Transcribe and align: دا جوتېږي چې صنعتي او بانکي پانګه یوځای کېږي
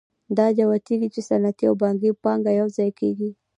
دا 0.37 0.45
جوتېږي 0.57 1.07
چې 1.13 1.21
صنعتي 1.27 1.63
او 1.69 1.75
بانکي 1.81 2.11
پانګه 2.23 2.51
یوځای 2.59 2.89
کېږي 2.99 3.29